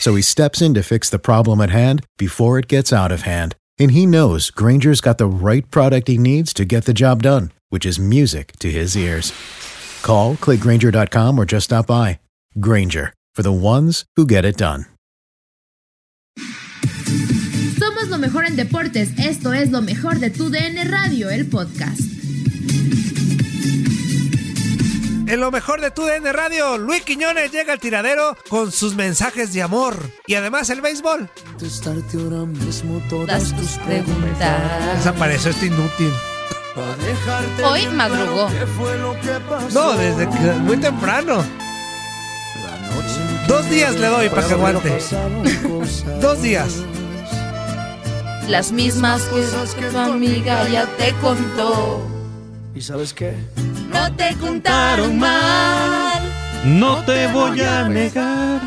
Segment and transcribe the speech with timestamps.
[0.00, 3.22] So he steps in to fix the problem at hand before it gets out of
[3.22, 3.56] hand.
[3.78, 7.52] And he knows Granger's got the right product he needs to get the job done,
[7.68, 9.32] which is music to his ears.
[10.02, 12.20] Call, clickgranger.com, or just stop by.
[12.60, 14.86] Granger, for the ones who get it done.
[17.78, 19.10] Somos lo mejor en deportes.
[19.18, 22.00] Esto es lo mejor de tu DN Radio, el podcast.
[25.26, 29.52] En lo mejor de tu DN Radio, Luis Quiñones llega al tiradero con sus mensajes
[29.52, 31.28] de amor y además el béisbol.
[31.84, 34.96] Ahora mismo todas Das tus preguntas.
[34.98, 36.12] Desapareció este inútil.
[37.64, 38.46] Hoy madrugó.
[38.46, 39.68] claro ¿Qué fue lo que pasó?
[39.70, 41.44] No, desde que, muy temprano.
[43.48, 44.98] Dos días le doy para que aguante.
[46.20, 46.68] Dos días.
[48.48, 52.15] Las mismas cosas que tu amiga ya te contó.
[52.76, 53.34] ¿Y sabes qué?
[53.90, 56.22] No te contaron mal.
[56.66, 58.60] No te voy a negar.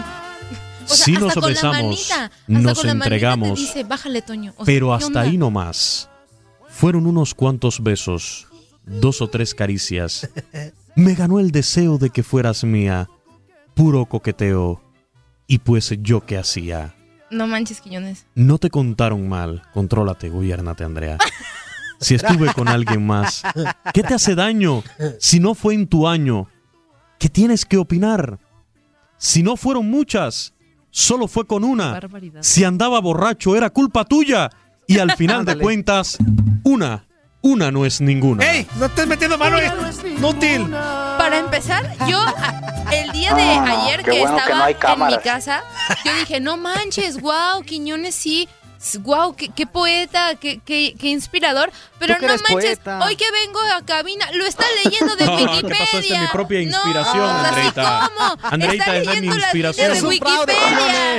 [0.84, 4.54] O sea, Si nos besamos, manita, nos entregamos, dice, bájale, Toño.
[4.58, 6.10] O sea, pero ¿qué hasta ahí no más.
[6.70, 8.48] Fueron unos cuantos besos,
[8.84, 10.28] dos o tres caricias.
[10.96, 13.08] Me ganó el deseo de que fueras mía,
[13.76, 14.82] puro coqueteo.
[15.46, 16.96] Y pues yo qué hacía.
[17.30, 18.26] No manches, Quiñones.
[18.34, 19.62] No te contaron mal.
[19.72, 21.20] Contrólate, gobiernate, Andrea.
[22.00, 23.44] Si estuve con alguien más,
[23.94, 24.84] ¿qué te hace daño?
[25.20, 26.48] Si no fue en tu año,
[27.18, 28.40] ¿qué tienes que opinar?
[29.18, 30.54] Si no fueron muchas,
[30.92, 31.92] solo fue con una.
[31.92, 32.42] Barbaridad.
[32.42, 34.50] Si andaba borracho, era culpa tuya.
[34.88, 36.18] Y al final de cuentas,
[36.64, 37.06] una,
[37.42, 38.44] una no es ninguna.
[38.50, 38.66] ¡Ey!
[38.78, 39.60] ¡No estés metiendo mano!
[39.60, 39.72] eh.
[40.18, 40.68] ¡Inútil!
[40.72, 42.20] Para empezar, yo
[42.92, 45.64] el día de ayer qué que bueno que estaba no en mi casa,
[46.04, 48.48] yo dije, no manches, wow, Quiñones sí.
[49.02, 51.70] Wow, qué, qué poeta, qué, qué, qué inspirador.
[52.00, 53.00] Pero no manches, poeta.
[53.06, 55.78] hoy que vengo a cabina, lo está leyendo de No, ¿qué Wikipedia.
[55.80, 55.98] pasó?
[56.00, 58.10] Esta es mi propia No, inspiración, así Andreita.
[58.16, 58.38] como.
[58.50, 59.92] Andreita, está es de mi leyendo las inspiración.
[59.92, 60.56] Es de Wikipedia.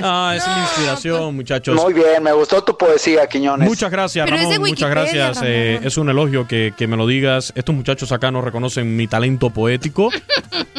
[0.03, 1.76] Ah, esa es mi No, inspiración, muchachos.
[1.82, 3.69] Muy bien, me gustó tu poesía, Quiñones.
[3.69, 4.70] Muchas gracias, Pero es de Ramón.
[4.70, 5.41] Muchas gracias.
[5.44, 7.53] Eh, es un elogio que, que me lo digas.
[7.54, 10.10] Estos muchachos acá no reconocen mi talento poético.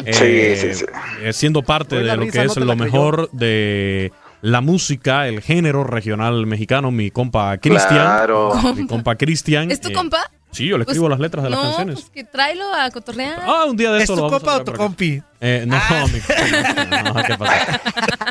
[0.04, 0.84] Eh, Sí, sí, sí.
[1.22, 4.10] eh, siendo parte Hoy de lo risa que no es lo mejor de
[4.42, 7.92] la música, el género regional mexicano, mi compa Cristian.
[7.94, 8.52] Claro.
[8.76, 9.70] Mi compa Cristian.
[9.70, 10.30] ¿Es tu eh, compa?
[10.50, 11.94] Sí, yo le escribo Pues, las letras de las no, canciones.
[12.00, 13.40] pues que tráelo a cotorrear.
[13.42, 15.22] Ah, un día de ¿Es esto tu lo vamos compa a o tu compi?
[15.40, 15.76] Eh, no,
[16.08, 17.02] mi compa.
[17.02, 17.80] No, ¿qué pasa?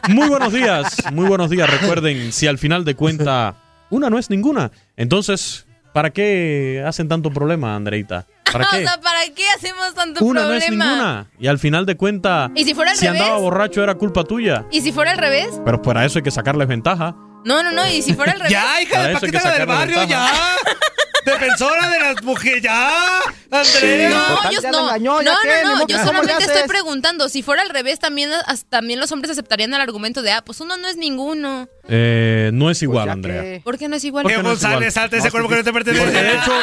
[0.09, 1.67] Muy buenos días, muy buenos días.
[1.69, 3.55] Recuerden, si al final de cuenta
[3.89, 8.25] una no es ninguna, entonces, ¿para qué hacen tanto problema, Andreita?
[8.51, 8.83] ¿Para O qué?
[8.83, 10.65] sea, ¿para qué hacemos tanto Una no problema?
[10.65, 11.27] es ninguna.
[11.39, 14.65] Y al final de cuenta, ¿Y si fuera al si andaba borracho era culpa tuya.
[14.71, 15.49] ¿Y si fuera al revés?
[15.65, 17.15] Pero para eso hay que sacarles ventaja.
[17.43, 17.87] No, no, no.
[17.87, 18.51] ¿Y si fuera al revés?
[18.51, 20.27] ¡Ya, hija Para de eso hay que Paquita la del sacarle barrio, ya!
[21.25, 23.21] ¡Defensora de las mujeres, ya!
[23.51, 24.09] ¡Andrea!
[24.09, 24.79] No, yo no.
[24.87, 27.29] engañó, no, no, no, yo que- ¿cómo le solamente estoy preguntando.
[27.29, 30.59] Si fuera al revés, también, as- también los hombres aceptarían el argumento de, ah, pues
[30.61, 31.67] uno no es ninguno.
[31.87, 33.41] Eh, no es igual, Pues Andrea.
[33.41, 34.23] que- ¿Por qué no es igual?
[34.23, 36.23] ¿Por ¡Que González, salte ese cuerpo que no te Porque pertenece!
[36.23, 36.53] de hecho,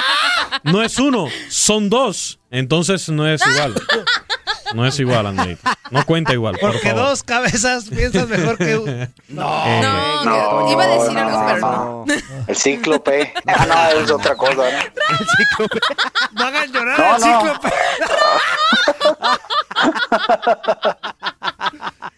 [0.65, 2.39] no es uno, son dos.
[2.51, 3.75] Entonces no es igual.
[4.75, 5.77] No es igual, Andreita.
[5.91, 7.05] No cuenta igual, por Porque favor.
[7.07, 8.89] dos cabezas piensas mejor que un...
[8.89, 9.45] Eh, No,
[10.25, 12.05] No, iba a decir algo, pero no.
[12.47, 13.33] El cíclope.
[13.47, 14.55] Ah, no, es otra cosa.
[14.55, 15.67] ¿no?
[16.33, 17.41] No hagan llorar No, al no.
[17.41, 17.69] cíclope.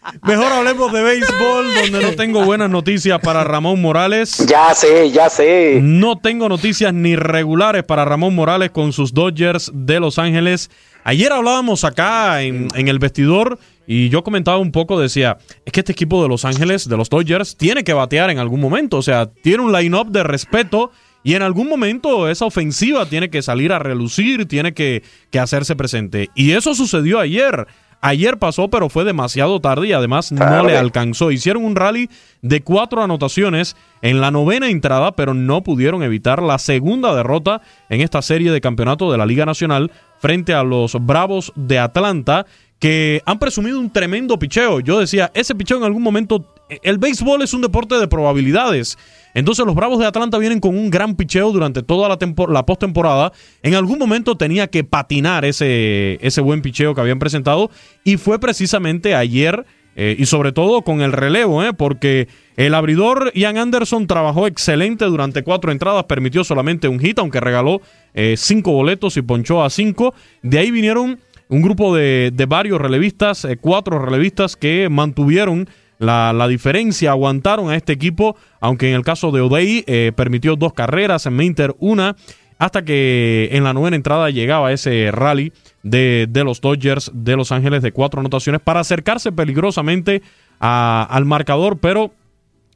[0.23, 4.45] Mejor hablemos de béisbol, donde no tengo buenas noticias para Ramón Morales.
[4.47, 5.79] Ya sé, ya sé.
[5.81, 10.69] No tengo noticias ni regulares para Ramón Morales con sus Dodgers de Los Ángeles.
[11.03, 15.79] Ayer hablábamos acá en, en el vestidor y yo comentaba un poco, decía, es que
[15.79, 18.97] este equipo de Los Ángeles, de los Dodgers, tiene que batear en algún momento.
[18.97, 20.91] O sea, tiene un line-up de respeto
[21.23, 25.75] y en algún momento esa ofensiva tiene que salir a relucir, tiene que, que hacerse
[25.75, 26.29] presente.
[26.35, 27.67] Y eso sucedió ayer.
[28.01, 31.29] Ayer pasó, pero fue demasiado tarde y además no le alcanzó.
[31.29, 32.09] Hicieron un rally
[32.41, 38.01] de cuatro anotaciones en la novena entrada, pero no pudieron evitar la segunda derrota en
[38.01, 42.47] esta serie de campeonato de la Liga Nacional frente a los Bravos de Atlanta,
[42.81, 44.79] que han presumido un tremendo picheo.
[44.79, 46.43] Yo decía, ese picheo en algún momento,
[46.81, 48.97] el béisbol es un deporte de probabilidades.
[49.35, 52.17] Entonces los Bravos de Atlanta vienen con un gran picheo durante toda la,
[52.49, 53.33] la postemporada.
[53.61, 57.69] En algún momento tenía que patinar ese, ese buen picheo que habían presentado
[58.03, 59.63] y fue precisamente ayer
[59.95, 61.73] eh, y sobre todo con el relevo, ¿eh?
[61.73, 67.41] porque el abridor Ian Anderson trabajó excelente durante cuatro entradas, permitió solamente un hit, aunque
[67.41, 67.81] regaló
[68.15, 70.15] eh, cinco boletos y ponchó a cinco.
[70.41, 71.19] De ahí vinieron
[71.51, 75.67] un grupo de, de varios relevistas, eh, cuatro relevistas que mantuvieron
[75.99, 80.55] la, la diferencia, aguantaron a este equipo, aunque en el caso de O'Day eh, permitió
[80.55, 82.15] dos carreras, en Minter una,
[82.57, 85.51] hasta que en la novena entrada llegaba ese rally
[85.83, 90.21] de, de los Dodgers de Los Ángeles de cuatro anotaciones para acercarse peligrosamente
[90.59, 92.13] al marcador, pero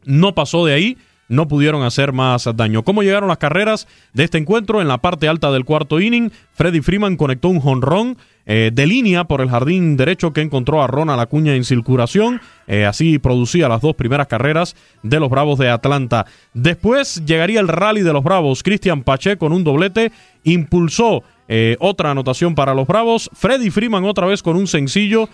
[0.03, 0.97] no pasó de ahí.
[1.27, 2.83] No pudieron hacer más daño.
[2.83, 4.81] ¿Cómo llegaron las carreras de este encuentro?
[4.81, 8.17] En la parte alta del cuarto inning, Freddy Freeman conectó un jonrón
[8.47, 12.41] eh, de línea por el jardín derecho que encontró a Ronald Acuña en circulación.
[12.67, 16.27] Eh, así producía las dos primeras carreras de los Bravos de Atlanta.
[16.53, 18.61] Después llegaría el rally de los Bravos.
[18.61, 20.11] Cristian Pache con un doblete
[20.43, 23.31] impulsó eh, otra anotación para los Bravos.
[23.33, 25.27] Freddy Freeman otra vez con un sencillo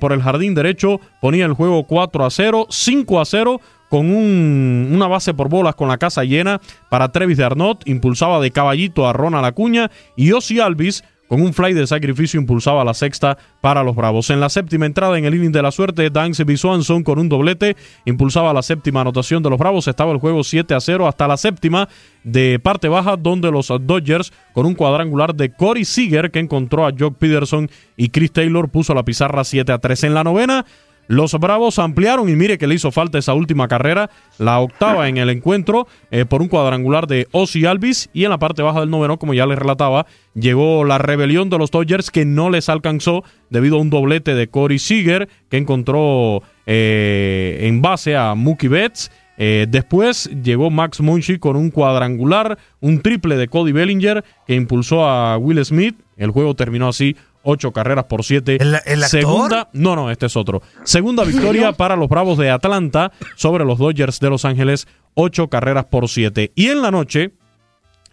[0.00, 1.00] por el jardín derecho.
[1.20, 3.60] Ponía el juego 4 a 0, 5 a 0
[3.90, 7.86] con un- una base por bolas con la casa llena para Trevis de Arnott.
[7.86, 12.82] Impulsaba de caballito a Ronald Acuña y Ozzy Alvis con un fly de sacrificio impulsaba
[12.84, 14.30] la sexta para los Bravos.
[14.30, 17.76] En la séptima entrada en el inning de la suerte, Dansby Swanson con un doblete
[18.04, 19.86] impulsaba la séptima anotación de los Bravos.
[19.86, 21.88] Estaba el juego 7 a 0 hasta la séptima
[22.24, 26.90] de parte baja, donde los Dodgers con un cuadrangular de Corey Seager que encontró a
[26.98, 30.02] Jock Peterson y Chris Taylor puso la pizarra 7 a 3.
[30.02, 30.66] En la novena,
[31.10, 35.16] los Bravos ampliaron y mire que le hizo falta esa última carrera, la octava en
[35.16, 38.08] el encuentro, eh, por un cuadrangular de Ozzy Alvis.
[38.12, 41.58] Y en la parte baja del noveno, como ya les relataba, llegó la rebelión de
[41.58, 46.44] los Dodgers que no les alcanzó debido a un doblete de Corey Seager que encontró
[46.66, 49.10] eh, en base a Mookie Betts.
[49.36, 55.04] Eh, después llegó Max Muncy con un cuadrangular, un triple de Cody Bellinger que impulsó
[55.08, 55.96] a Will Smith.
[56.16, 58.56] El juego terminó así, ocho carreras por siete.
[58.60, 59.20] ¿El- el actor?
[59.20, 60.62] Segunda, no, no, este es otro.
[60.84, 65.84] Segunda victoria para los Bravos de Atlanta sobre los Dodgers de Los Ángeles, ocho carreras
[65.86, 66.52] por siete.
[66.54, 67.32] Y en la noche,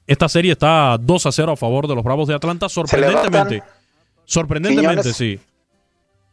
[0.07, 3.62] esta serie está 2 a 0 a favor de los Bravos de Atlanta, sorprendentemente.
[4.25, 5.15] Sorprendentemente, Quiñones.
[5.18, 5.39] sí.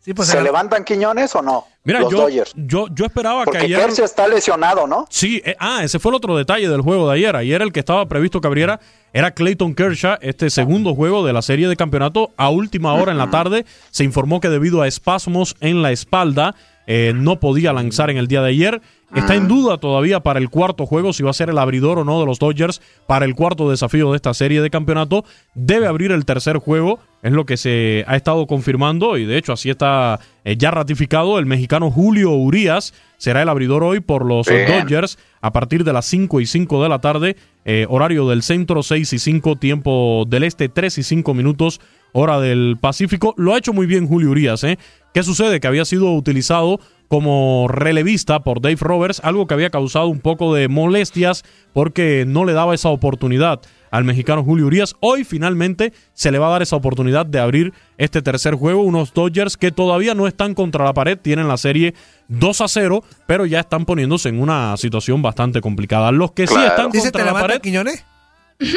[0.05, 1.67] Sí, pues ¿Se levantan Quiñones o no?
[1.83, 2.53] Mira, los yo, Dodgers.
[2.55, 3.81] yo, yo esperaba que Porque ayer.
[3.81, 5.07] Kershaw está lesionado, ¿no?
[5.09, 7.35] Sí, eh, ah, ese fue el otro detalle del juego de ayer.
[7.35, 8.81] Ayer el que estaba previsto que abriera
[9.15, 12.33] era Clayton Kershaw, este segundo juego de la serie de campeonato.
[12.37, 16.55] A última hora en la tarde se informó que debido a espasmos en la espalda
[16.87, 18.83] eh, no podía lanzar en el día de ayer.
[19.15, 22.05] Está en duda todavía para el cuarto juego si va a ser el abridor o
[22.05, 25.25] no de los Dodgers para el cuarto desafío de esta serie de campeonato.
[25.55, 29.53] Debe abrir el tercer juego, es lo que se ha estado confirmando y de hecho
[29.53, 31.39] así está eh, ya ratificado.
[31.39, 34.67] El mexicano Julio Urias será el abridor hoy por los Bien.
[34.67, 38.83] Dodgers a partir de las 5 y 5 de la tarde, eh, horario del centro
[38.83, 41.81] 6 y 5, tiempo del este 3 y 5 minutos,
[42.13, 43.35] hora del Pacífico.
[43.37, 44.79] Lo ha hecho muy bien Julio Urias, ¿eh?
[45.15, 45.61] ¿Qué sucede?
[45.61, 50.53] Que había sido utilizado como relevista por Dave Roberts, algo que había causado un poco
[50.55, 53.61] de molestias porque no le daba esa oportunidad
[53.93, 54.97] al mexicano Julio Urias.
[54.99, 58.83] Hoy finalmente se le va a dar esa oportunidad de abrir este tercer juego.
[58.83, 61.95] Unos Dodgers que todavía no están contra la pared, tienen la serie
[62.27, 66.11] 2 a 0, pero ya están poniéndose en una situación bastante complicada.
[66.11, 66.69] Los que sí Claro.
[66.71, 68.05] están ¿Sí se te contra la levanta pared, Quiñones?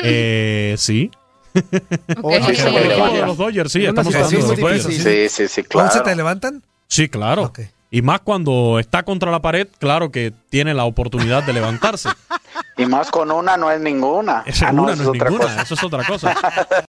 [0.03, 1.09] eh, sí.
[3.25, 4.83] Los Dodgers, sí, estamos hablando de los.
[4.83, 6.17] Sí, sí, sí, ¿Cómo se te claro.
[6.17, 6.63] levantan?
[6.87, 7.43] Sí, claro.
[7.43, 7.59] Ok.
[7.89, 12.09] Y más cuando está contra la pared, claro que tiene la oportunidad de levantarse.
[12.79, 14.43] Y más con una no es ninguna.
[14.45, 15.61] Esa Ah, no, una no es otra ninguna, cosa.
[15.63, 16.35] eso es otra cosa.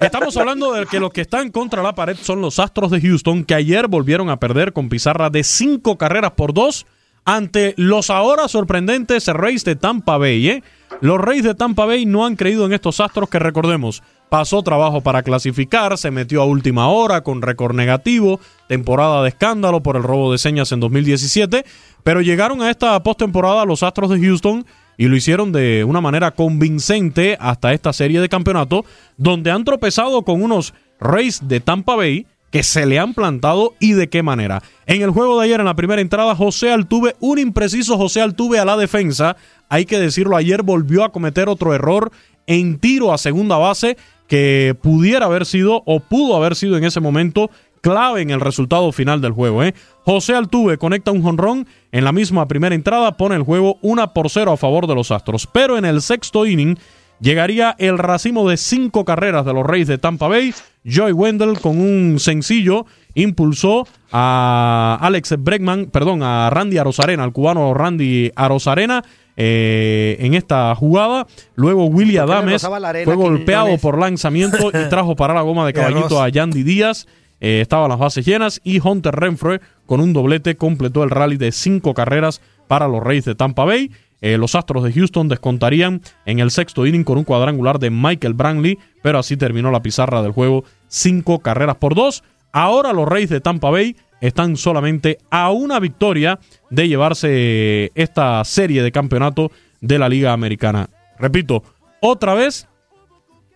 [0.00, 3.44] Estamos hablando de que los que están contra la pared son los Astros de Houston,
[3.44, 6.86] que ayer volvieron a perder con pizarra de cinco carreras por dos
[7.26, 10.48] ante los ahora sorprendentes Reyes de Tampa Bay.
[10.48, 10.62] ¿eh?
[11.02, 14.02] Los Reyes de Tampa Bay no han creído en estos Astros que recordemos.
[14.30, 19.82] Pasó trabajo para clasificar, se metió a última hora con récord negativo, temporada de escándalo
[19.82, 21.66] por el robo de señas en 2017,
[22.04, 24.64] pero llegaron a esta postemporada los Astros de Houston
[25.00, 28.84] y lo hicieron de una manera convincente hasta esta serie de campeonato,
[29.16, 33.92] donde han tropezado con unos Rays de Tampa Bay que se le han plantado y
[33.92, 34.62] de qué manera.
[34.84, 38.58] En el juego de ayer, en la primera entrada, José Altuve, un impreciso José Altuve
[38.58, 39.38] a la defensa,
[39.70, 42.12] hay que decirlo, ayer volvió a cometer otro error
[42.46, 43.96] en tiro a segunda base
[44.28, 48.92] que pudiera haber sido o pudo haber sido en ese momento clave en el resultado
[48.92, 49.62] final del juego.
[49.62, 49.74] ¿eh?
[50.04, 54.30] José Altuve conecta un jonrón en la misma primera entrada, pone el juego 1 por
[54.30, 55.46] 0 a favor de los Astros.
[55.46, 56.78] Pero en el sexto inning
[57.20, 60.54] llegaría el racimo de cinco carreras de los Reyes de Tampa Bay.
[60.84, 67.74] Joy Wendell con un sencillo impulsó a Alex Bregman, perdón, a Randy Arozarena, al cubano
[67.74, 69.04] Randy Arozarena.
[69.42, 71.26] Eh, en esta jugada.
[71.54, 72.60] Luego Willy Adames
[73.04, 77.06] fue golpeado por lanzamiento y trajo para la goma de caballito a Yandy Díaz.
[77.40, 81.52] Eh, estaban las bases llenas y Hunter Renfrew con un doblete completó el rally de
[81.52, 83.90] cinco carreras para los Reyes de Tampa Bay.
[84.20, 88.34] Eh, los Astros de Houston descontarían en el sexto inning con un cuadrangular de Michael
[88.34, 92.22] Brantley, pero así terminó la pizarra del juego, cinco carreras por dos.
[92.52, 98.82] Ahora los Reyes de Tampa Bay están solamente a una victoria de llevarse esta serie
[98.82, 100.90] de campeonato de la Liga Americana.
[101.18, 101.62] Repito,
[102.00, 102.68] otra vez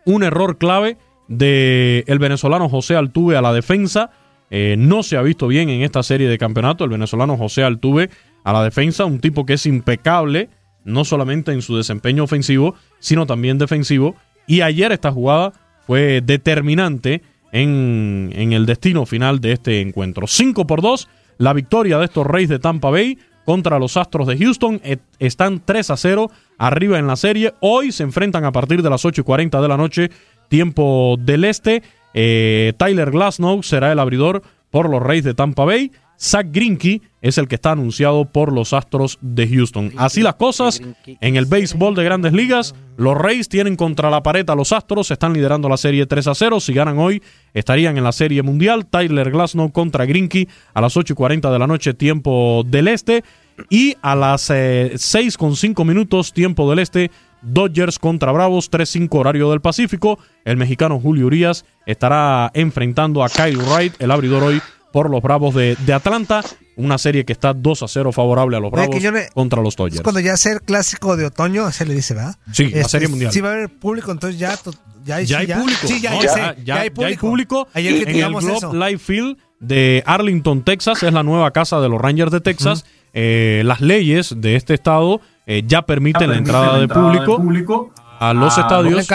[0.07, 0.97] un error clave
[1.29, 4.11] de el venezolano José Altuve a la defensa.
[4.51, 8.11] Eh, no se ha visto bien en esta serie de campeonato el venezolano José Altuve
[8.45, 10.51] a la defensa, un tipo que es impecable,
[10.85, 14.17] no solamente en su desempeño ofensivo, sino también defensivo.
[14.47, 15.53] Y ayer esta jugada
[15.87, 20.27] fue determinante en, en el destino final de este encuentro.
[20.27, 24.39] 5 por 2, la victoria de estos Reyes de Tampa Bay contra los Astros de
[24.39, 24.81] Houston.
[25.19, 27.55] Están 3 a 0 arriba en la serie.
[27.61, 30.11] Hoy se enfrentan a partir de las 8 y 40 de la noche
[30.55, 31.83] tiempo del este.
[32.15, 35.91] Eh, Tyler Glasnow será el abridor por los Reyes de Tampa Bay.
[36.17, 39.91] Zach Greinke es el que está anunciado por los Astros de Houston.
[39.97, 42.73] Así las cosas en el béisbol de grandes ligas.
[42.97, 46.37] Los Reyes tienen contra la pared a los Astros, están liderando la serie 3 a
[46.37, 46.61] 0.
[46.61, 47.21] Si ganan hoy,
[47.53, 48.87] estarían en la serie mundial.
[48.87, 53.25] Tyler Glasnow contra Greinke a las 8 y 40 de la noche, tiempo del este.
[53.71, 57.11] Y a las eh, 6 con 5 minutos, tiempo del este,
[57.45, 60.19] Dodgers contra Bravos, 3-5 horario del Pacífico.
[60.45, 64.61] El mexicano Julio Urias estará enfrentando a Kyle Wright, el abridor hoy
[64.93, 66.43] por los Bravos de, Atlanta.
[66.77, 68.97] Una serie que está 2 a 0 favorable a los Bravos
[69.33, 70.03] contra los Dodgers.
[70.03, 72.37] cuando ya sea el clásico de otoño, se le dice, ¿verdad?
[72.53, 73.33] Sí, la este, serie mundial.
[73.33, 74.59] Si va a haber público, entonces ya,
[75.05, 75.87] ya, ya, hay público.
[75.87, 77.69] Sí, ya, hay público.
[77.75, 82.31] en el Globe Life Field de Arlington, Texas, es la nueva casa de los Rangers
[82.31, 82.85] de Texas.
[83.13, 88.57] Eh, las leyes de este estado eh, ya permiten la entrada, de, público a los
[88.57, 89.07] estadios.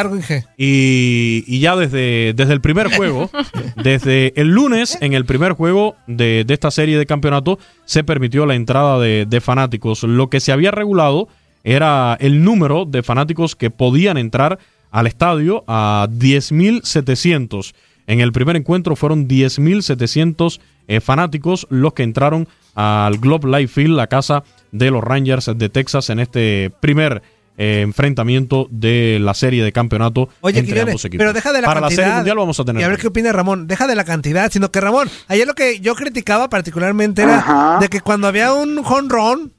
[0.58, 3.30] y, y, ya desde, desde el primer juego,
[3.76, 8.46] desde el lunes, en el primer juego de, de esta serie de campeonato, se permitió
[8.46, 10.04] la entrada de, de, fanáticos.
[10.04, 11.28] Lo que se había regulado
[11.64, 14.60] era el número de fanáticos que podían entrar
[14.92, 17.74] al estadio a 10.700.
[18.08, 23.96] En el primer encuentro fueron 10.700 eh, fanáticos los que entraron al Globe Life Field,
[23.96, 27.22] la casa de los Rangers de Texas, en este primer
[27.58, 31.22] eh, enfrentamiento de la serie de campeonato Oye, entre ambos equipos.
[31.22, 31.98] Pero deja de la Para cantidad.
[31.98, 32.82] la serie mundial vamos a tener.
[32.82, 33.68] Y a ver qué opina Ramón.
[33.68, 37.90] Deja de la cantidad, sino que Ramón, ayer lo que yo criticaba particularmente era de
[37.90, 39.54] que cuando había un home run,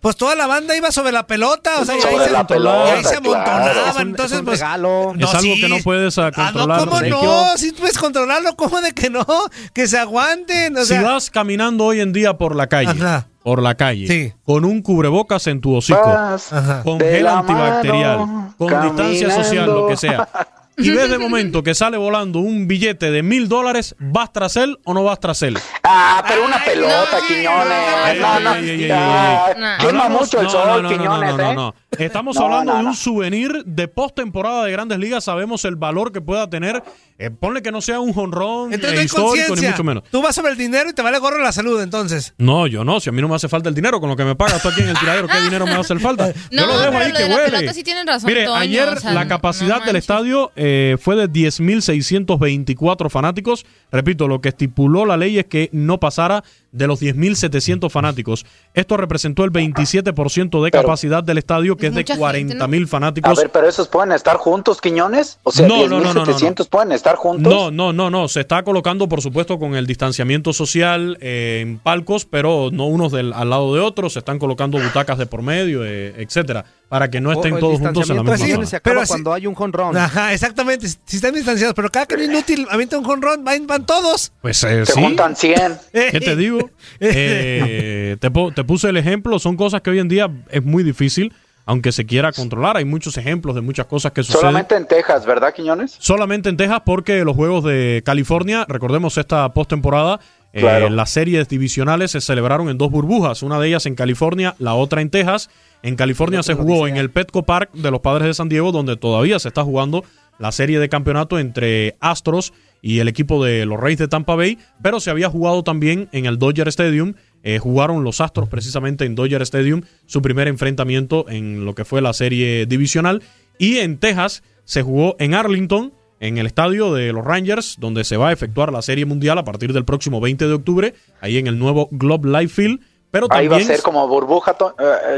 [0.00, 2.90] pues toda la banda iba sobre la pelota, o sea, y ahí, se, pelota, y
[2.98, 4.08] ahí se amontonaban.
[4.08, 4.60] Entonces, es un pues.
[4.60, 5.14] regalo.
[5.18, 6.80] es algo que no puedes controlar.
[6.80, 7.56] Ah, no, ¿cómo no?
[7.56, 9.24] Si puedes controlarlo, ¿cómo de que no?
[9.72, 10.76] Que se aguanten.
[10.76, 13.28] O si sea, vas caminando hoy en día por la calle, Ajá.
[13.46, 14.32] Por la calle, Sí.
[14.44, 19.86] con un cubrebocas en tu hocico, Vas con gel antibacterial, mano, con distancia social, lo
[19.86, 20.28] que sea,
[20.76, 24.78] y ves de momento que sale volando un billete de mil dólares, ¿vas tras él
[24.84, 25.58] o no vas tras él?
[25.82, 28.20] Ah, pero una pelota, Quiñones.
[28.20, 28.54] No, no.
[28.54, 31.54] Quema Hablamos- mucho el sol, Quiñones, no, no, ¿eh?
[31.54, 31.74] no.
[31.98, 35.24] Estamos hablando de un souvenir de postemporada de Grandes Ligas.
[35.24, 36.82] Sabemos el valor que pueda tener.
[37.18, 39.70] Eh, ponle que no sea un jonrón eh, histórico, ni conciencia.
[39.70, 40.02] mucho menos.
[40.10, 42.34] Tú vas sobre el dinero y te vale gorro la salud, entonces.
[42.36, 43.00] No, yo no.
[43.00, 44.68] Si a mí no me hace falta el dinero con lo que me pagas tú
[44.68, 46.26] aquí en el tiradero, ¿qué dinero me va a hacer falta?
[46.26, 47.50] No, yo lo dejo pero ahí lo que de la huele.
[47.52, 50.65] pelota sí tienen razón, Mire, ayer o sea, la capacidad del estadio eh,
[51.00, 53.64] fue de 10.624 fanáticos.
[53.90, 58.44] Repito, lo que estipuló la ley es que no pasara de los 10.700 fanáticos.
[58.74, 62.86] Esto representó el 27% de capacidad del estadio, que es, de mucha gente, 40.000 A
[62.86, 63.38] fanáticos.
[63.38, 65.38] ver, pero esos pueden estar juntos, Quiñones.
[65.42, 67.52] O sea, No, no, no, no, no, 10.700 pueden estar juntos.
[67.52, 68.28] No, no, no, no.
[68.28, 73.12] Se está colocando, por supuesto, con el distanciamiento social eh, en palcos, pero no unos
[73.12, 74.12] del, al lado de otros.
[74.12, 77.80] Se están colocando butacas de por medio, eh, etcétera, para que no estén O todos
[77.80, 78.66] juntos en la misma zona.
[78.66, 79.96] se acaba Pero así- cuando hay un jonrón.
[79.96, 80.86] Ajá, exactamente.
[80.88, 84.32] Si están distanciados, pero cada que es inútil avienta un jonrón, van, van todos.
[84.40, 85.00] Pues eh, Se sí.
[85.02, 85.78] juntan 100.
[85.92, 86.70] ¿Qué te digo?
[87.00, 89.38] Eh, te, te puse el ejemplo.
[89.38, 91.32] Son cosas que hoy en día es muy difícil,
[91.64, 92.76] aunque se quiera controlar.
[92.76, 94.40] Hay muchos ejemplos de muchas cosas que suceden.
[94.42, 95.96] Solamente en Texas, ¿verdad, Quiñones?
[95.98, 100.20] Solamente en Texas porque los Juegos de California, recordemos esta postemporada,
[100.56, 104.74] eh, las series divisionales se celebraron en dos burbujas, una de ellas en California, la
[104.74, 105.50] otra en Texas.
[105.82, 108.96] En California se jugó en el Petco Park de los Padres de San Diego, donde
[108.96, 110.04] todavía se está jugando
[110.38, 114.58] la serie de campeonato entre Astros y el equipo de los Reyes de Tampa Bay,
[114.82, 117.14] pero se había jugado también en el Dodger Stadium.
[117.42, 122.00] Eh, jugaron los Astros precisamente en Dodger Stadium su primer enfrentamiento en lo que fue
[122.00, 123.22] la serie divisional.
[123.58, 128.16] Y en Texas se jugó en Arlington, en el estadio de los Rangers, donde se
[128.16, 131.46] va a efectuar la serie mundial a partir del próximo 20 de octubre, ahí en
[131.46, 132.80] el nuevo Globe Life Field.
[133.10, 134.56] Pero Ahí también va a ser como burbuja,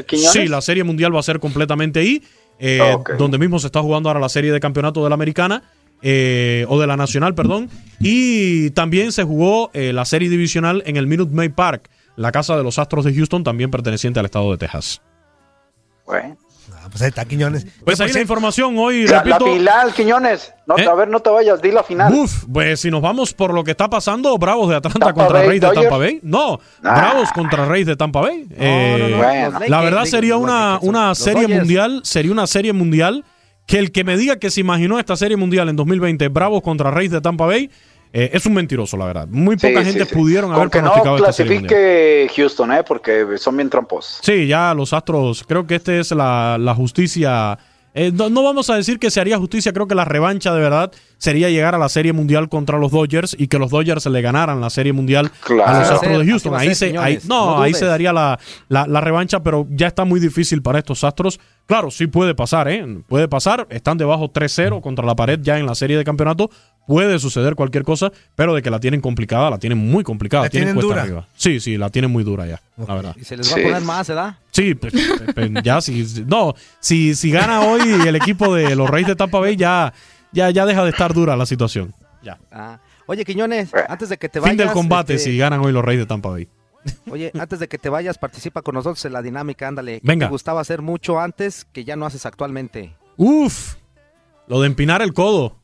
[0.07, 0.33] Quiñones.
[0.33, 2.23] Sí, la serie mundial va a ser completamente ahí,
[2.59, 3.13] eh, Ok.
[3.17, 5.63] donde mismo se está jugando ahora la serie de campeonato de la americana,
[6.03, 10.97] eh, o de la nacional, perdón, y también se jugó eh, la serie divisional en
[10.97, 14.51] el Minute Maid Park, la casa de los Astros de Houston, también perteneciente al estado
[14.53, 15.01] de Texas.
[16.07, 16.37] Bueno.
[16.91, 17.67] Pues ahí está, Quiñones.
[17.85, 19.45] Pues ahí la información hoy, La, la repito.
[19.53, 20.53] final, Quiñones.
[20.67, 20.85] No, ¿Eh?
[20.87, 22.13] A ver, no te vayas, di la final.
[22.13, 25.43] Uf, pues si nos vamos por lo que está pasando, Bravos de Atlanta Tampa contra
[25.43, 25.71] Reyes de.
[25.73, 26.21] Tampa Bay.
[26.23, 26.95] No, Ah.
[27.01, 28.47] Bravos contra Reyes de Tampa Bay.
[28.57, 29.59] Eh, no, no, Bueno.
[29.61, 31.61] los La verdad sería una, una serie Dodgers.
[31.61, 33.25] mundial, sería una serie mundial
[33.67, 36.91] que el que me diga que se imaginó esta serie mundial en 2020, Bravos contra
[36.91, 37.71] Reyes de Tampa Bay,
[38.13, 39.29] eh, es un mentiroso, la verdad.
[39.31, 40.15] Muy Sí, poca sí, gente sí.
[40.15, 41.35] pudieron Con haber que no pronosticado mundial.
[41.67, 42.83] clasifique Houston, ¿eh?
[42.87, 44.21] Porque son bien tramposos.
[44.23, 47.59] Sí, ya los Astros, creo que esta es la, la justicia.
[47.95, 50.61] eh, no, no vamos a decir que se haría justicia, creo que la revancha de
[50.61, 54.23] verdad sería llegar a la Serie Mundial contra los Dodgers y que los Dodgers le
[54.23, 55.65] ganaran la Serie Mundial Claro.
[55.75, 56.55] a los Astros de Houston.
[56.55, 59.89] Ahí ser, se, ahí, no, no ahí se daría la, la, la revancha, pero ya
[59.89, 61.41] está muy difícil para estos Astros.
[61.67, 62.87] Claro, sí puede pasar, ¿eh?
[63.09, 63.67] Puede pasar.
[63.71, 66.51] Están debajo 3-0 contra la pared ya en la serie de campeonato.
[66.89, 70.45] Puede suceder cualquier cosa, pero de que la tienen complicada, la tienen muy complicada.
[70.45, 71.03] La tienen tienen cuesta dura.
[71.03, 71.29] arriba.
[71.37, 73.15] Sí, sí, la tienen muy dura ya, la verdad.
[73.21, 74.39] Y se les va a poner más, ¿verdad?
[74.53, 74.95] Sí, pues,
[75.35, 79.39] pues, ya si no, si, si gana hoy el equipo de los Reyes de Tampa
[79.39, 79.93] Bay ya,
[80.33, 81.93] ya, ya deja de estar dura la situación.
[82.23, 82.39] Ya.
[82.51, 82.79] Ah.
[83.05, 84.57] Oye, Quiñones, antes de que te vayas...
[84.57, 86.49] Fin del combate este, si ganan hoy los Reyes de Tampa Bay.
[87.11, 90.01] Oye, antes de que te vayas, participa con nosotros en la dinámica, ándale.
[90.01, 90.25] ¿Qué Venga.
[90.25, 92.95] te gustaba hacer mucho antes que ya no haces actualmente?
[93.19, 93.75] Uf,
[94.47, 95.59] lo de empinar el codo.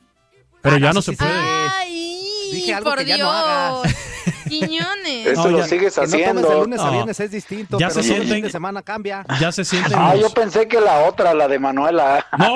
[0.64, 2.50] Pero Ah, ya no, no sí, se puede.
[2.52, 3.28] Dije algo por que ya Dios.
[3.28, 3.94] no hagas.
[4.48, 5.26] Quiñones.
[5.26, 6.48] Eso No, lo ya- sigues Que no tomes haciendo.
[6.48, 6.92] de lunes a No.
[6.92, 9.24] viernes es distinto, Ya pero se el fin sienten- de semana cambia.
[9.40, 12.24] Ya se sienten Ah, los- yo pensé que la otra, la de Manuela.
[12.38, 12.54] No,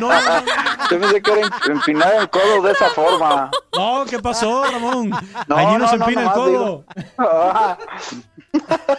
[0.00, 0.10] no,
[0.90, 3.50] Yo pensé que era em- empinar el codo de esa forma.
[3.76, 5.10] No, ¿qué pasó, Ramón?
[5.46, 6.84] No, Allí no, no, se no, empina el codo.
[7.18, 7.78] Ah,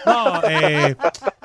[0.06, 0.96] No, eh,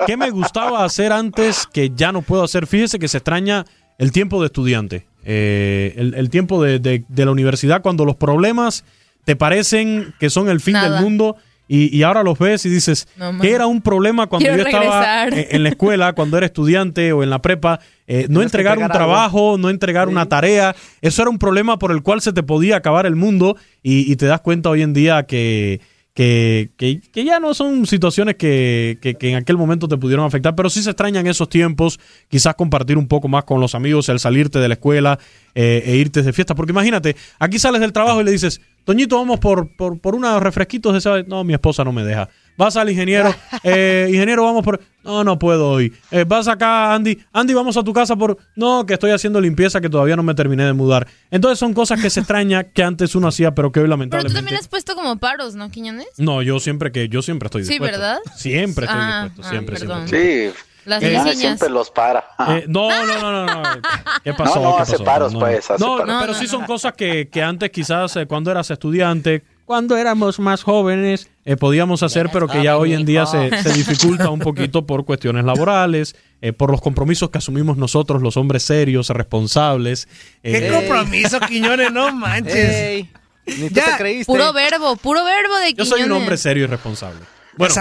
[0.05, 2.67] ¿qué me gustaba hacer antes que ya no puedo hacer?
[2.67, 3.65] Fíjese que se extraña
[3.97, 8.15] el tiempo de estudiante, eh, el, el tiempo de, de- de la universidad, cuando los
[8.15, 8.83] problemas
[9.25, 10.91] te parecen que son el fin Nada.
[10.95, 11.35] del mundo
[11.67, 14.67] y, y ahora los ves y dices No, que era un problema cuando Quiero yo
[14.67, 15.55] estaba regresar.
[15.55, 18.93] en la escuela, cuando era estudiante o en la prepa, eh, no entregar un algo.
[18.93, 22.75] trabajo, no entregar una tarea, eso era un problema por el cual se te podía
[22.77, 25.79] acabar el mundo y, y te das cuenta hoy en día que,
[26.13, 30.55] que, que- que ya no son situaciones que, que- en aquel momento te pudieron afectar,
[30.55, 34.19] pero sí se extrañan esos tiempos, quizás compartir un poco más con los amigos, el
[34.19, 35.19] salirte de la escuela
[35.55, 39.15] eh, e irte de fiesta, porque imagínate, aquí sales del trabajo y le dices, Toñito,
[39.17, 41.21] vamos por, por, por unos refresquitos de esa...
[41.23, 42.29] No, mi esposa no me deja.
[42.57, 43.33] Vas al ingeniero,
[43.63, 44.79] eh, ingeniero, vamos por...
[45.03, 45.91] No, no puedo hoy.
[46.11, 48.37] Eh, vas acá, Andy, Andy, vamos a tu casa por...
[48.55, 51.07] No, que estoy haciendo limpieza que todavía no me terminé de mudar.
[51.31, 53.89] Entonces son cosas que se extraña que antes uno hacía, pero que hoy Pero tú
[53.91, 54.35] lamentablemente...
[54.37, 56.07] también has puesto como paros, ¿no, Quiñones?
[56.17, 57.97] No, yo siempre que yo siempre estoy Sí, dispuesto.
[57.99, 58.19] ¿verdad?
[58.35, 60.07] Siempre estoy Ah, dispuesto, ah, siempre, perdón.
[60.07, 60.51] siempre.
[60.51, 62.23] Sí, Las Eh, siempre los para.
[62.49, 63.63] Eh, no, no, no, no, no.
[64.23, 64.55] ¿Qué pasó?
[64.59, 65.03] No, no, ¿Qué hace pasó?
[65.03, 66.15] paros, No, pues, hace No, paros.
[66.21, 66.67] pero No, sí no, son no.
[66.67, 72.03] cosas que, que antes quizás eh, cuando eras estudiante, cuando éramos más jóvenes, eh, podíamos
[72.03, 76.13] hacer, pero que ya hoy en día se, se dificulta un poquito por cuestiones laborales,
[76.41, 80.09] eh, por los compromisos que asumimos nosotros, los hombres serios, responsables.
[80.43, 81.89] ¿Qué eh, compromiso, Quiñones?
[81.93, 82.53] No manches.
[82.53, 83.09] Ey,
[83.45, 84.25] ni tú Ya, te creíste.
[84.25, 86.21] Puro verbo, puro verbo de yo soy un Quiñones.
[86.21, 87.21] hombre serio y responsable.
[87.57, 87.73] Bueno,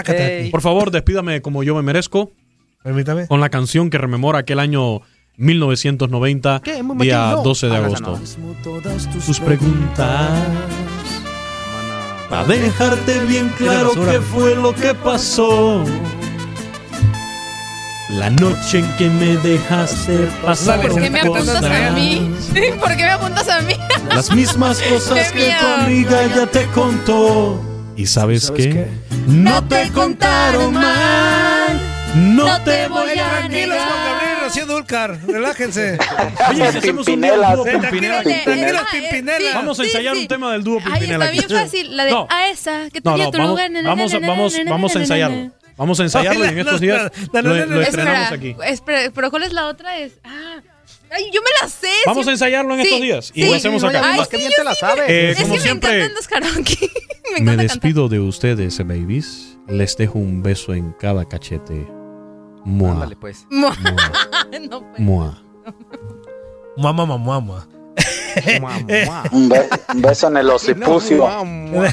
[0.53, 2.31] por favor, despídame como yo me merezco
[2.85, 3.27] Permítame.
[3.27, 5.01] con la canción que rememora aquel año
[5.39, 6.85] 1990, ¿Qué?
[6.85, 7.43] Muy día machín, no.
[7.43, 8.21] 12 de Ah, agosto.
[9.27, 10.31] tus preguntas.
[12.31, 15.85] Para dejarte bien claro qué fue lo que pasó.
[18.11, 20.81] La noche en que me dejaste pasar.
[20.81, 22.31] ¿Por qué me apuntas a mí?
[22.81, 23.75] ¿Por qué me apuntas a mí?
[24.15, 27.61] Las mismas cosas que tu amiga ya te contó.
[27.97, 28.73] ¿Y sabes, ¿Sabes qué?
[28.73, 28.89] qué?
[29.27, 31.81] No te contaron mal.
[32.15, 34.30] No, No te voy a negar.
[34.43, 35.19] Rocío Dulcar.
[35.27, 35.99] Relájense.
[36.51, 38.19] Oye, si hacemos un dúo Sí, Pimpinela.
[38.19, 38.43] Ah, eh,
[39.03, 39.39] Pimpinela.
[39.39, 39.45] sí.
[39.55, 41.25] Vamos a ensayar un tema del dúo Pimpinela.
[41.27, 41.55] está bien aquí.
[41.55, 41.97] fácil.
[41.97, 42.27] La de No.
[42.31, 43.71] a esa, que No, tenía no, tu vamos, lugar.
[43.85, 45.51] vamos, vamos, vamos a ensayarlo.
[45.77, 48.55] Vamos a ensayarlo y en estos días lo, estrenamos Espera, aquí.
[48.67, 49.97] espera, pero ¿cuál es la otra?
[49.97, 50.61] Es, ah,
[51.11, 51.89] ay, yo me la sé.
[52.05, 52.29] Vamos sí.
[52.31, 53.49] a ensayarlo en Sí, estos días y sí.
[53.49, 54.03] lo hacemos acá.
[54.05, 55.05] Ay, Más que sí, bien te la sí sabes.
[55.09, 56.91] Eh, Es como que siempre, me encantan los karaoke.
[57.39, 59.57] me me despido de ustedes, babies.
[59.69, 61.87] Les dejo un beso en cada cachete.
[62.65, 63.47] Mua, Ándale, pues.
[63.51, 63.75] mua,
[64.71, 65.01] no, pues.
[65.01, 65.43] mua.
[66.77, 67.19] Mamá, mamá.
[67.19, 67.67] Mua, mua.
[69.33, 71.17] Un, be- un beso en el ocipucio.
[71.19, 71.93] Mua, mua.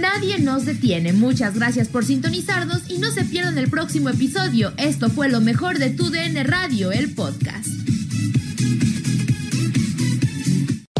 [0.00, 1.12] Nadie nos detiene.
[1.12, 4.72] Muchas gracias por sintonizarnos y no se pierdan el próximo episodio.
[4.78, 7.68] Esto fue lo mejor de tu DN Radio, el podcast.